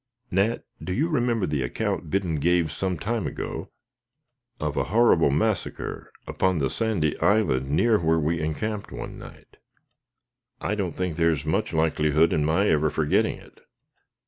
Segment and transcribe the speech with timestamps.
[0.31, 3.69] "Nat, do you remember the account Biddon gave some time ago
[4.59, 9.57] of a horrible massacre, upon the sandy island near where we encamped one night?"
[10.59, 13.61] "I don't think there is much likelihood of my ever forgetting it."